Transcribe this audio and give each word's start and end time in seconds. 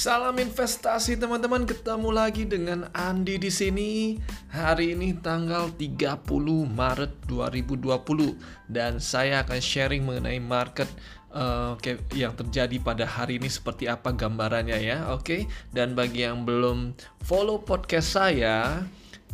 Salam 0.00 0.32
investasi 0.40 1.20
teman-teman, 1.20 1.68
ketemu 1.68 2.08
lagi 2.08 2.48
dengan 2.48 2.88
Andi 2.96 3.36
di 3.36 3.52
sini. 3.52 4.16
Hari 4.48 4.96
ini 4.96 5.12
tanggal 5.20 5.76
30 5.76 6.24
Maret 6.72 7.28
2020 7.28 7.92
dan 8.72 8.96
saya 8.96 9.44
akan 9.44 9.60
sharing 9.60 10.00
mengenai 10.00 10.40
market 10.40 10.88
uh, 11.36 11.76
yang 12.16 12.32
terjadi 12.32 12.80
pada 12.80 13.04
hari 13.04 13.36
ini 13.36 13.52
seperti 13.52 13.92
apa 13.92 14.16
gambarannya 14.16 14.80
ya, 14.80 15.12
oke? 15.12 15.20
Okay? 15.20 15.40
Dan 15.68 15.92
bagi 15.92 16.24
yang 16.24 16.48
belum 16.48 16.96
follow 17.20 17.60
podcast 17.60 18.16
saya, 18.16 18.80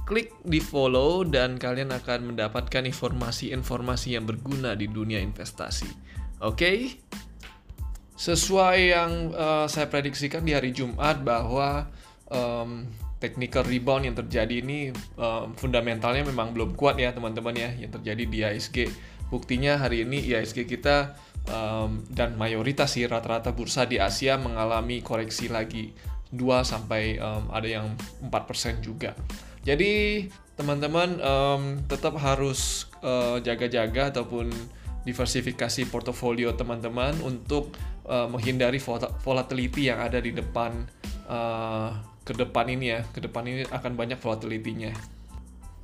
klik 0.02 0.34
di 0.42 0.58
follow 0.58 1.22
dan 1.22 1.62
kalian 1.62 1.94
akan 1.94 2.34
mendapatkan 2.34 2.82
informasi-informasi 2.90 4.18
yang 4.18 4.26
berguna 4.26 4.74
di 4.74 4.90
dunia 4.90 5.22
investasi. 5.22 5.86
Oke? 6.42 6.58
Okay? 6.58 6.78
Sesuai 8.16 8.78
yang 8.96 9.12
uh, 9.36 9.68
saya 9.68 9.86
prediksikan 9.92 10.40
di 10.40 10.56
hari 10.56 10.72
Jumat 10.72 11.20
bahwa 11.20 11.84
um, 12.32 12.88
technical 13.20 13.64
rebound 13.64 14.08
yang 14.08 14.16
terjadi 14.16 14.60
ini 14.60 14.92
um, 15.16 15.52
fundamentalnya 15.56 16.24
memang 16.24 16.52
belum 16.52 16.76
kuat 16.76 16.96
ya 16.96 17.12
teman-teman 17.12 17.52
ya 17.56 17.70
yang 17.76 17.92
terjadi 17.92 18.24
di 18.24 18.38
ISG. 18.44 18.76
Buktinya 19.28 19.76
hari 19.76 20.08
ini 20.08 20.32
ISG 20.32 20.64
kita 20.64 21.16
um, 21.48 22.04
dan 22.08 22.36
mayoritas 22.40 22.96
sih 22.96 23.04
rata-rata 23.04 23.52
bursa 23.52 23.84
di 23.84 24.00
Asia 24.00 24.40
mengalami 24.40 25.04
koreksi 25.04 25.52
lagi 25.52 25.92
2 26.32 26.40
sampai 26.64 27.20
um, 27.20 27.52
ada 27.52 27.68
yang 27.68 27.86
4% 28.24 28.80
juga. 28.80 29.12
Jadi 29.66 30.24
teman-teman 30.56 31.20
um, 31.20 31.62
tetap 31.84 32.16
harus 32.16 32.88
uh, 33.04 33.42
jaga-jaga 33.42 34.14
ataupun 34.14 34.48
diversifikasi 35.06 35.86
portofolio 35.86 36.54
teman-teman 36.54 37.14
untuk 37.22 37.70
uh, 38.06 38.26
menghindari 38.30 38.78
volatility 39.22 39.90
yang 39.90 40.00
ada 40.00 40.22
di 40.22 40.32
depan 40.32 40.86
uh, 41.26 41.90
ke 42.22 42.32
depan 42.34 42.70
ini 42.70 42.86
ya. 42.96 43.00
Ke 43.10 43.20
depan 43.22 43.46
ini 43.46 43.62
akan 43.68 43.92
banyak 43.94 44.18
volatility-nya. 44.18 44.94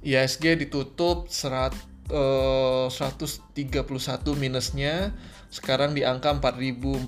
ISG 0.02 0.58
ditutup 0.58 1.30
serat, 1.30 1.74
uh, 2.10 2.90
131 2.90 3.54
minusnya, 4.34 5.14
sekarang 5.52 5.94
di 5.94 6.02
angka 6.02 6.34
4414 6.42 7.06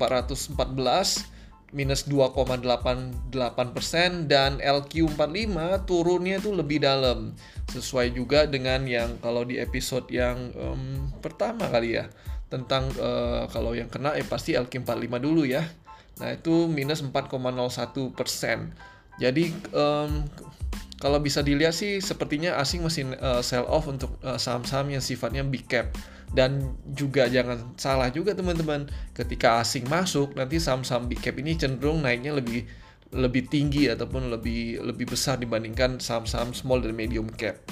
minus 1.75 2.07
2,88% 2.07 4.31
dan 4.31 4.63
LQ45 4.63 5.59
turunnya 5.91 6.39
itu 6.39 6.55
lebih 6.55 6.87
dalam. 6.87 7.35
Sesuai 7.67 8.15
juga 8.15 8.47
dengan 8.47 8.87
yang 8.87 9.19
kalau 9.19 9.43
di 9.43 9.59
episode 9.59 10.07
yang 10.07 10.55
um, 10.55 11.11
pertama 11.19 11.67
kali 11.67 11.99
ya 11.99 12.07
tentang 12.55 12.87
uh, 13.03 13.51
kalau 13.51 13.75
yang 13.75 13.91
kena 13.91 14.15
eh 14.15 14.23
pasti 14.23 14.55
LQ45 14.55 15.11
dulu 15.19 15.43
ya. 15.43 15.67
Nah, 16.23 16.31
itu 16.31 16.71
minus 16.71 17.03
4,01%. 17.03 18.15
Jadi 19.19 19.45
um, 19.75 20.23
kalau 21.03 21.19
bisa 21.19 21.43
dilihat 21.43 21.75
sih 21.75 21.99
sepertinya 21.99 22.55
asing 22.59 22.87
masih 22.87 23.15
uh, 23.19 23.43
sell 23.43 23.67
off 23.67 23.91
untuk 23.91 24.15
uh, 24.23 24.39
saham-saham 24.39 24.95
yang 24.95 25.03
sifatnya 25.03 25.43
big 25.43 25.67
cap 25.67 25.91
dan 26.35 26.75
juga 26.99 27.31
jangan 27.31 27.79
salah 27.79 28.11
juga 28.11 28.35
teman-teman 28.35 28.91
ketika 29.15 29.63
asing 29.63 29.87
masuk 29.87 30.35
nanti 30.35 30.59
saham-saham 30.59 31.07
big 31.07 31.23
cap 31.23 31.39
ini 31.39 31.55
cenderung 31.55 32.03
naiknya 32.03 32.35
lebih 32.35 32.67
lebih 33.15 33.47
tinggi 33.47 33.87
ataupun 33.87 34.35
lebih 34.35 34.83
lebih 34.83 35.15
besar 35.15 35.39
dibandingkan 35.39 36.03
saham-saham 36.03 36.51
small 36.51 36.83
dan 36.83 36.99
medium 36.99 37.31
cap. 37.31 37.63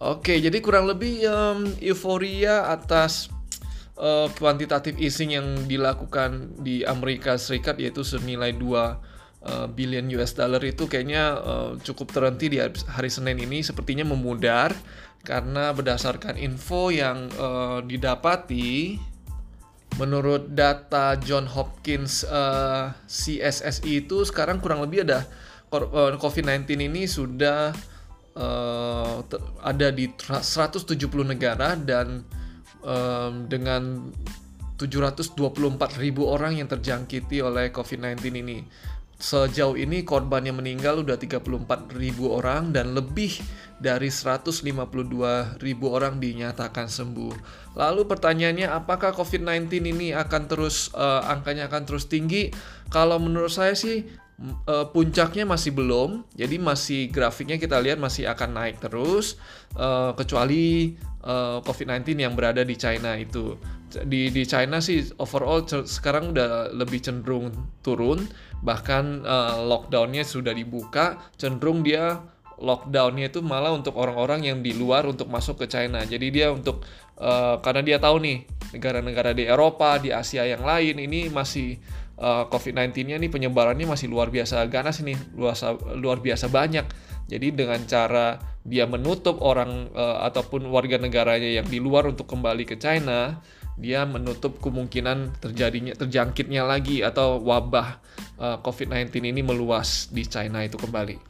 Oke, 0.00 0.40
jadi 0.40 0.58
kurang 0.64 0.90
lebih 0.90 1.22
um, 1.28 1.70
euforia 1.78 2.72
atas 2.72 3.30
uh, 4.00 4.32
kuantitatif 4.32 4.96
easing 4.96 5.36
yang 5.36 5.68
dilakukan 5.68 6.56
di 6.64 6.82
Amerika 6.88 7.36
Serikat 7.36 7.76
yaitu 7.76 8.00
senilai 8.00 8.56
2 8.56 8.64
uh, 8.64 9.66
billion 9.68 10.08
US 10.16 10.32
dollar 10.32 10.64
itu 10.64 10.88
kayaknya 10.88 11.36
uh, 11.36 11.70
cukup 11.84 12.16
terhenti 12.16 12.48
di 12.48 12.58
hari 12.64 13.12
Senin 13.12 13.36
ini. 13.36 13.60
Sepertinya 13.60 14.08
memudar 14.08 14.72
karena 15.20 15.76
berdasarkan 15.76 16.40
info 16.40 16.88
yang 16.88 17.28
uh, 17.36 17.84
didapati 17.84 18.96
menurut 20.00 20.56
data 20.56 21.18
John 21.20 21.44
Hopkins 21.44 22.24
uh, 22.24 22.32
eh, 22.32 22.86
CSSI 23.04 24.06
itu 24.06 24.24
sekarang 24.24 24.62
kurang 24.62 24.80
lebih 24.80 25.04
ada 25.04 25.28
uh, 25.74 26.14
eh, 26.14 26.16
COVID-19 26.16 26.64
ini 26.78 27.04
sudah 27.04 27.74
uh, 28.38 29.20
ada 29.60 29.88
di 29.90 30.08
170 30.08 30.96
negara 31.26 31.74
dan 31.74 32.22
um, 32.84 33.46
dengan 33.46 34.12
724 34.80 36.00
ribu 36.00 36.24
orang 36.24 36.56
yang 36.56 36.68
terjangkiti 36.68 37.44
oleh 37.44 37.68
COVID-19 37.68 38.16
ini. 38.40 38.64
Sejauh 39.20 39.76
ini 39.76 40.00
korban 40.00 40.40
yang 40.48 40.56
meninggal 40.56 41.04
udah 41.04 41.20
34 41.20 41.44
ribu 41.92 42.32
orang 42.32 42.72
dan 42.72 42.96
lebih 42.96 43.36
dari 43.76 44.08
152 44.08 44.64
ribu 45.60 45.86
orang 45.92 46.16
dinyatakan 46.16 46.88
sembuh. 46.88 47.34
Lalu 47.76 48.08
pertanyaannya 48.08 48.72
apakah 48.72 49.12
COVID-19 49.12 49.92
ini 49.92 50.16
akan 50.16 50.42
terus 50.48 50.88
uh, 50.96 51.20
angkanya 51.28 51.68
akan 51.68 51.84
terus 51.84 52.08
tinggi? 52.08 52.48
Kalau 52.88 53.20
menurut 53.20 53.52
saya 53.52 53.76
sih 53.76 54.08
uh, 54.66 54.86
puncaknya 54.88 55.44
masih 55.44 55.76
belum. 55.76 56.24
Jadi 56.34 56.56
masih 56.56 57.00
grafiknya 57.12 57.60
kita 57.60 57.76
lihat 57.78 58.00
masih 58.00 58.28
akan 58.28 58.56
naik 58.56 58.80
terus 58.80 59.36
uh, 59.76 60.16
kecuali 60.16 60.96
uh, 61.24 61.60
COVID-19 61.64 62.16
yang 62.16 62.32
berada 62.32 62.64
di 62.64 62.76
China 62.76 63.16
itu 63.16 63.56
di 64.06 64.30
di 64.30 64.46
China 64.46 64.78
sih 64.78 65.02
overall 65.18 65.66
sekarang 65.66 66.30
udah 66.30 66.70
lebih 66.70 67.02
cenderung 67.02 67.50
turun 67.82 68.22
bahkan 68.62 69.26
uh, 69.26 69.58
lockdownnya 69.66 70.22
sudah 70.22 70.54
dibuka 70.54 71.18
cenderung 71.34 71.82
dia 71.82 72.22
lockdownnya 72.60 73.32
itu 73.32 73.42
malah 73.42 73.74
untuk 73.74 73.98
orang-orang 73.98 74.46
yang 74.46 74.58
di 74.62 74.76
luar 74.76 75.08
untuk 75.10 75.26
masuk 75.26 75.64
ke 75.64 75.66
China 75.66 76.06
jadi 76.06 76.26
dia 76.30 76.46
untuk 76.54 76.86
uh, 77.18 77.58
karena 77.58 77.82
dia 77.82 77.98
tahu 77.98 78.22
nih 78.22 78.46
negara-negara 78.70 79.34
di 79.34 79.44
Eropa 79.50 79.98
di 79.98 80.14
Asia 80.14 80.46
yang 80.46 80.62
lain 80.62 81.02
ini 81.02 81.26
masih 81.26 81.82
uh, 82.20 82.46
COVID-19-nya 82.52 83.16
nih 83.18 83.32
penyebarannya 83.32 83.88
masih 83.88 84.12
luar 84.12 84.28
biasa 84.28 84.62
ganas 84.68 85.00
ini 85.00 85.16
luar 85.34 85.56
luar 85.96 86.20
biasa 86.20 86.52
banyak 86.52 86.86
jadi 87.26 87.54
dengan 87.54 87.80
cara 87.88 88.38
dia 88.62 88.84
menutup 88.84 89.40
orang 89.40 89.88
uh, 89.96 90.22
ataupun 90.28 90.68
warga 90.68 91.00
negaranya 91.00 91.48
yang 91.48 91.66
di 91.66 91.80
luar 91.80 92.06
untuk 92.06 92.28
kembali 92.28 92.68
ke 92.68 92.76
China 92.76 93.40
dia 93.80 94.04
menutup 94.04 94.60
kemungkinan 94.60 95.40
terjadinya 95.40 95.96
terjangkitnya 95.96 96.68
lagi 96.68 97.00
atau 97.00 97.40
wabah 97.40 97.96
uh, 98.36 98.44
eh, 98.44 98.56
COVID-19 98.60 99.32
ini 99.32 99.40
meluas 99.40 100.12
di 100.12 100.28
China 100.28 100.60
itu 100.60 100.76
kembali. 100.76 101.29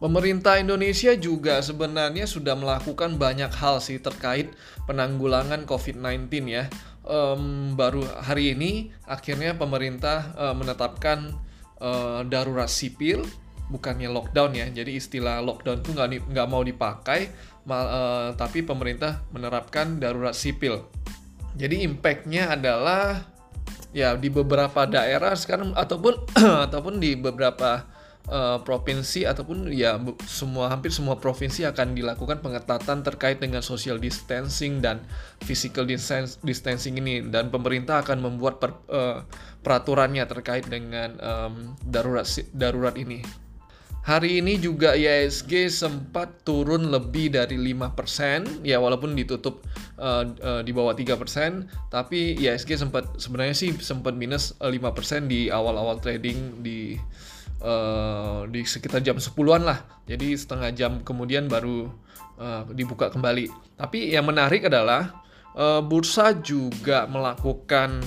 Pemerintah 0.00 0.56
Indonesia 0.56 1.12
juga 1.12 1.60
sebenarnya 1.60 2.24
sudah 2.24 2.56
melakukan 2.56 3.20
banyak 3.20 3.52
hal 3.52 3.84
sih 3.84 4.00
terkait 4.00 4.48
penanggulangan 4.88 5.68
COVID-19 5.68 6.32
ya. 6.48 6.72
Um, 7.04 7.76
baru 7.76 8.04
hari 8.24 8.56
ini 8.56 8.96
akhirnya 9.04 9.60
pemerintah 9.60 10.32
uh, 10.40 10.56
menetapkan 10.56 11.36
uh, 11.84 12.24
darurat 12.24 12.72
sipil, 12.72 13.28
bukannya 13.68 14.08
lockdown 14.08 14.56
ya. 14.56 14.66
Jadi 14.72 14.96
istilah 14.96 15.44
lockdown 15.44 15.84
itu 15.84 15.92
nggak 16.32 16.48
mau 16.48 16.64
dipakai, 16.64 17.28
mal, 17.68 17.84
uh, 17.84 18.28
tapi 18.40 18.64
pemerintah 18.64 19.20
menerapkan 19.36 20.00
darurat 20.00 20.32
sipil 20.32 20.80
jadi 21.54 21.82
impactnya 21.86 22.54
adalah 22.54 23.26
ya 23.90 24.14
di 24.14 24.30
beberapa 24.30 24.86
daerah 24.86 25.34
sekarang 25.34 25.74
ataupun 25.74 26.14
ataupun 26.70 27.02
di 27.02 27.18
beberapa 27.18 27.82
uh, 28.28 28.58
provinsi 28.60 29.24
ataupun 29.24 29.72
ya 29.72 29.96
semua 30.28 30.68
hampir 30.68 30.92
semua 30.92 31.16
provinsi 31.16 31.64
akan 31.64 31.96
dilakukan 31.96 32.44
pengetatan 32.44 33.00
terkait 33.00 33.40
dengan 33.40 33.64
social 33.64 33.96
distancing 33.96 34.84
dan 34.84 35.00
physical 35.46 35.88
distancing 36.44 36.94
ini 37.00 37.24
dan 37.24 37.48
pemerintah 37.48 38.04
akan 38.04 38.20
membuat 38.20 38.60
per, 38.60 38.76
uh, 38.92 39.24
peraturannya 39.64 40.26
terkait 40.28 40.68
dengan 40.68 41.16
um, 41.22 41.78
darurat 41.86 42.26
darurat 42.52 42.96
ini. 42.98 43.22
Hari 44.00 44.40
ini 44.40 44.56
juga 44.56 44.96
ISG 44.96 45.68
sempat 45.68 46.40
turun 46.40 46.88
lebih 46.88 47.36
dari 47.36 47.60
5%, 47.60 48.64
ya 48.64 48.80
walaupun 48.80 49.12
ditutup 49.12 49.60
uh, 50.00 50.24
uh, 50.40 50.60
di 50.64 50.72
bawah 50.72 50.96
3%, 50.96 51.92
tapi 51.92 52.32
ISG 52.40 52.80
sempat 52.80 53.20
sebenarnya 53.20 53.52
sih 53.52 53.76
sempat 53.76 54.16
minus 54.16 54.56
5% 54.56 55.28
di 55.28 55.52
awal-awal 55.52 56.00
trading 56.00 56.64
di 56.64 56.96
uh, 57.62 58.44
di 58.48 58.64
sekitar 58.64 59.04
jam 59.04 59.16
10-an 59.16 59.62
lah. 59.64 59.78
Jadi 60.08 60.34
setengah 60.34 60.70
jam 60.74 60.92
kemudian 61.04 61.46
baru 61.46 61.88
uh, 62.40 62.62
dibuka 62.72 63.12
kembali. 63.12 63.76
Tapi 63.76 64.12
yang 64.12 64.26
menarik 64.26 64.66
adalah 64.66 65.22
uh, 65.54 65.80
bursa 65.84 66.36
juga 66.40 67.06
melakukan 67.06 68.02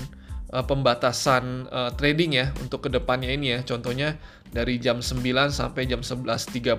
uh, 0.54 0.66
pembatasan 0.66 1.70
uh, 1.70 1.92
trading 1.98 2.38
ya 2.38 2.54
untuk 2.62 2.86
ke 2.86 2.90
depannya 2.94 3.34
ini 3.34 3.58
ya. 3.58 3.60
Contohnya 3.66 4.18
dari 4.54 4.78
jam 4.78 5.02
9 5.02 5.18
sampai 5.50 5.90
jam 5.90 6.06
11.30 6.06 6.78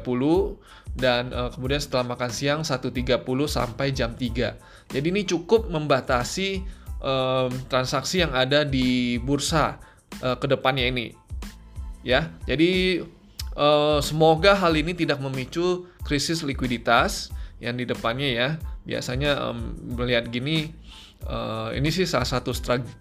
dan 0.94 1.35
uh, 1.35 1.50
kemudian 1.50 1.82
setelah 1.82 2.15
makan 2.15 2.31
siang 2.31 2.61
1.30 2.62 3.27
sampai 3.50 3.91
jam 3.91 4.15
3. 4.15 4.94
Jadi 4.94 5.06
ini 5.11 5.27
cukup 5.27 5.67
membatasi 5.67 6.62
um, 7.03 7.50
transaksi 7.67 8.23
yang 8.23 8.31
ada 8.31 8.62
di 8.62 9.19
bursa 9.19 9.82
uh, 10.23 10.38
ke 10.38 10.47
depannya 10.47 10.87
ini. 10.87 11.24
Ya. 12.05 12.31
Jadi 12.47 13.03
uh, 13.56 13.99
semoga 14.05 14.55
hal 14.55 14.77
ini 14.77 14.93
tidak 14.95 15.19
memicu 15.19 15.89
krisis 16.05 16.45
likuiditas 16.45 17.33
yang 17.59 17.75
di 17.75 17.89
depannya 17.89 18.29
ya. 18.31 18.49
Biasanya 18.85 19.51
um, 19.51 19.75
melihat 19.97 20.29
gini 20.29 20.71
uh, 21.27 21.73
ini 21.73 21.89
sih 21.89 22.05
salah 22.05 22.29
satu 22.29 22.53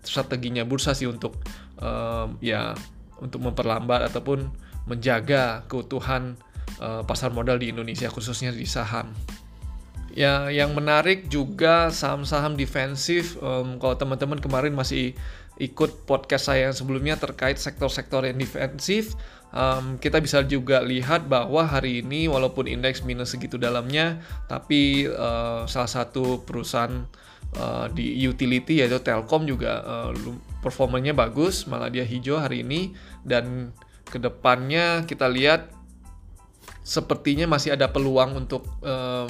strateginya 0.01 0.63
bursa 0.63 0.95
sih 0.95 1.05
untuk 1.05 1.35
um, 1.83 2.39
ya 2.39 2.71
untuk 3.19 3.44
memperlambat 3.44 4.07
ataupun 4.11 4.47
menjaga 4.88 5.63
keutuhan 5.71 6.35
uh, 6.79 7.03
pasar 7.03 7.31
modal 7.31 7.59
di 7.59 7.71
Indonesia 7.71 8.07
khususnya 8.11 8.51
di 8.51 8.67
saham. 8.67 9.11
Ya, 10.13 10.45
yang 10.53 10.77
menarik 10.77 11.25
juga 11.25 11.89
saham-saham 11.89 12.53
defensif. 12.53 13.33
Um, 13.41 13.81
kalau 13.81 13.97
teman-teman 13.97 14.38
kemarin 14.38 14.77
masih 14.77 15.17
ikut 15.61 16.09
podcast 16.09 16.50
saya 16.50 16.69
yang 16.69 16.75
sebelumnya 16.75 17.15
terkait 17.17 17.61
sektor-sektor 17.61 18.25
yang 18.25 18.41
defensif, 18.41 19.13
um, 19.53 20.01
kita 20.01 20.17
bisa 20.17 20.41
juga 20.41 20.81
lihat 20.81 21.29
bahwa 21.29 21.61
hari 21.63 22.01
ini 22.01 22.25
walaupun 22.25 22.65
indeks 22.65 23.05
minus 23.05 23.38
segitu 23.38 23.61
dalamnya, 23.61 24.17
tapi 24.50 25.05
uh, 25.05 25.69
salah 25.69 25.91
satu 25.91 26.41
perusahaan 26.41 27.05
uh, 27.57 27.85
di 27.94 28.17
utility 28.25 28.81
yaitu 28.81 28.97
Telkom 29.00 29.45
juga 29.45 29.85
uh, 29.85 30.11
performanya 30.65 31.13
bagus, 31.13 31.69
malah 31.69 31.94
dia 31.94 32.03
hijau 32.03 32.41
hari 32.41 32.65
ini. 32.65 32.97
Dan 33.21 33.71
ke 34.09 34.17
depannya 34.17 35.05
kita 35.05 35.29
lihat 35.29 35.69
sepertinya 36.83 37.47
masih 37.47 37.77
ada 37.77 37.88
peluang 37.94 38.35
untuk 38.35 38.67
um, 38.83 39.29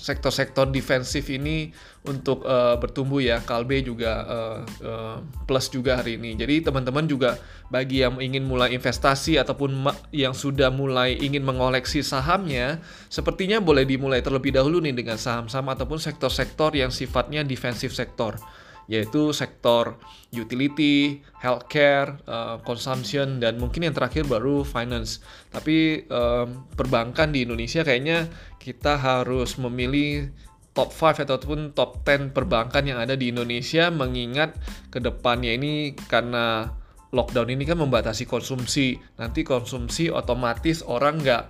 sektor-sektor 0.00 0.72
defensif 0.72 1.28
ini 1.28 1.76
untuk 2.08 2.42
uh, 2.48 2.80
bertumbuh 2.80 3.20
ya. 3.20 3.44
Kalbe 3.44 3.84
juga 3.84 4.24
uh, 4.24 4.58
uh, 4.80 5.16
plus 5.44 5.68
juga 5.68 6.00
hari 6.00 6.16
ini. 6.16 6.34
Jadi 6.40 6.64
teman-teman 6.64 7.04
juga 7.04 7.36
bagi 7.68 8.00
yang 8.00 8.16
ingin 8.16 8.48
mulai 8.48 8.72
investasi 8.72 9.36
ataupun 9.36 9.84
yang 10.10 10.32
sudah 10.32 10.72
mulai 10.72 11.20
ingin 11.20 11.44
mengoleksi 11.44 12.00
sahamnya, 12.00 12.80
sepertinya 13.12 13.60
boleh 13.60 13.84
dimulai 13.84 14.24
terlebih 14.24 14.56
dahulu 14.56 14.80
nih 14.80 14.96
dengan 14.96 15.20
saham-saham 15.20 15.68
ataupun 15.76 16.00
sektor-sektor 16.00 16.72
yang 16.72 16.88
sifatnya 16.88 17.44
defensif 17.44 17.92
sektor 17.92 18.40
yaitu 18.90 19.30
sektor 19.30 19.94
utility, 20.34 21.22
healthcare, 21.38 22.18
uh, 22.26 22.58
consumption, 22.66 23.38
dan 23.38 23.62
mungkin 23.62 23.86
yang 23.86 23.94
terakhir 23.94 24.26
baru 24.26 24.66
finance. 24.66 25.22
Tapi 25.54 26.10
um, 26.10 26.66
perbankan 26.74 27.30
di 27.30 27.46
Indonesia 27.46 27.86
kayaknya 27.86 28.26
kita 28.58 28.98
harus 28.98 29.54
memilih 29.62 30.34
top 30.74 30.90
5 30.90 31.22
ataupun 31.22 31.70
top 31.70 32.02
10 32.02 32.34
perbankan 32.34 32.82
yang 32.82 32.98
ada 32.98 33.14
di 33.14 33.30
Indonesia 33.30 33.94
mengingat 33.94 34.58
ke 34.90 34.98
depannya 34.98 35.54
ini 35.54 35.94
karena 35.94 36.74
lockdown 37.10 37.50
ini 37.50 37.66
kan 37.66 37.78
membatasi 37.78 38.26
konsumsi 38.26 38.94
nanti 39.18 39.42
konsumsi 39.42 40.14
otomatis 40.14 40.86
orang 40.86 41.18
nggak 41.18 41.44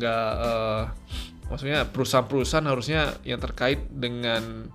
nggak 0.00 0.30
uh, 0.40 0.82
maksudnya 1.52 1.84
perusahaan-perusahaan 1.92 2.64
harusnya 2.64 3.20
yang 3.28 3.36
terkait 3.36 3.84
dengan 3.92 4.72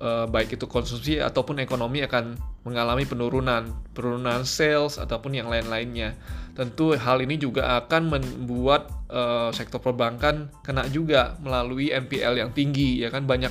uh, 0.00 0.26
baik 0.30 0.58
itu 0.58 0.66
konsumsi 0.70 1.18
ataupun 1.18 1.62
ekonomi 1.62 2.02
akan 2.06 2.38
mengalami 2.66 3.04
penurunan, 3.06 3.70
penurunan 3.92 4.42
sales 4.46 4.96
ataupun 4.96 5.34
yang 5.34 5.50
lain-lainnya. 5.50 6.14
Tentu 6.54 6.94
hal 6.98 7.22
ini 7.22 7.38
juga 7.38 7.78
akan 7.84 8.10
membuat 8.10 8.90
uh, 9.10 9.50
sektor 9.54 9.78
perbankan 9.78 10.50
kena 10.66 10.86
juga 10.90 11.38
melalui 11.38 11.94
NPL 11.94 12.38
yang 12.38 12.50
tinggi 12.50 13.02
ya 13.02 13.14
kan 13.14 13.26
banyak 13.30 13.50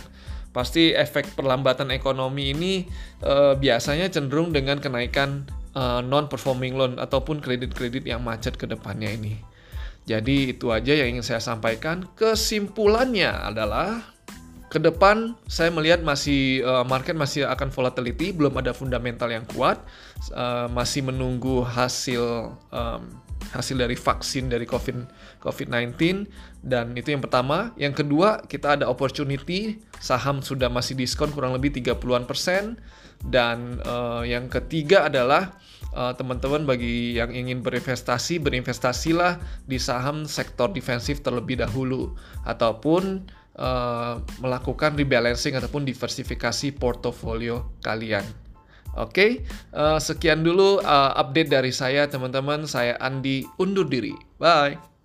pasti 0.51 0.91
efek 0.91 1.37
perlambatan 1.37 1.93
ekonomi 1.93 2.51
ini 2.51 2.73
uh, 3.21 3.53
biasanya 3.53 4.09
cenderung 4.09 4.49
dengan 4.51 4.81
kenaikan 4.81 5.45
uh, 5.77 6.01
non 6.01 6.25
performing 6.25 6.73
loan 6.73 6.97
ataupun 6.97 7.39
kredit-kredit 7.39 8.03
yang 8.09 8.25
macet 8.25 8.57
ke 8.57 8.65
depannya 8.65 9.13
ini. 9.13 9.37
Jadi 10.07 10.55
itu 10.55 10.71
aja 10.71 10.95
yang 10.95 11.19
ingin 11.19 11.25
saya 11.25 11.43
sampaikan. 11.43 12.07
Kesimpulannya 12.15 13.27
adalah 13.27 14.16
ke 14.67 14.83
depan 14.83 15.39
saya 15.47 15.71
melihat 15.71 16.03
masih 16.03 16.59
uh, 16.67 16.83
market 16.83 17.15
masih 17.15 17.47
akan 17.47 17.71
volatility, 17.71 18.35
belum 18.35 18.59
ada 18.59 18.75
fundamental 18.75 19.31
yang 19.31 19.47
kuat, 19.47 19.79
uh, 20.35 20.67
masih 20.67 21.07
menunggu 21.07 21.63
hasil 21.63 22.51
um, 22.71 23.01
hasil 23.55 23.79
dari 23.79 23.95
vaksin 23.95 24.51
dari 24.51 24.67
COVID 24.67 25.07
COVID-19 25.39 26.27
dan 26.67 26.91
itu 26.99 27.15
yang 27.15 27.23
pertama. 27.23 27.71
Yang 27.79 28.03
kedua, 28.03 28.43
kita 28.43 28.75
ada 28.75 28.91
opportunity, 28.91 29.79
saham 30.03 30.43
sudah 30.43 30.67
masih 30.67 30.99
diskon 30.99 31.31
kurang 31.31 31.55
lebih 31.55 31.71
30-an 31.71 32.27
persen. 32.27 32.75
Dan 33.17 33.81
uh, 33.81 34.21
yang 34.21 34.45
ketiga 34.45 35.09
adalah 35.09 35.57
teman-teman 36.21 36.61
uh, 36.61 36.67
bagi 36.69 37.17
yang 37.17 37.33
ingin 37.33 37.65
berinvestasi, 37.65 38.37
berinvestasilah 38.37 39.41
di 39.65 39.81
saham 39.81 40.29
sektor 40.29 40.69
defensif 40.69 41.25
terlebih 41.25 41.57
dahulu. 41.57 42.13
Ataupun 42.45 43.25
uh, 43.57 44.21
melakukan 44.39 44.95
rebalancing 44.95 45.57
ataupun 45.57 45.83
diversifikasi 45.83 46.77
portofolio 46.77 47.77
kalian. 47.83 48.23
Oke, 48.97 49.13
okay? 49.13 49.31
uh, 49.77 49.97
eh, 49.97 49.99
sekian 50.01 50.41
dulu 50.41 50.81
uh, 50.81 51.11
update 51.13 51.53
dari 51.53 51.69
saya 51.69 52.09
teman-teman. 52.09 52.65
Saya 52.65 52.97
Andi 52.97 53.45
undur 53.61 53.85
diri. 53.85 54.17
Bye. 54.41 54.96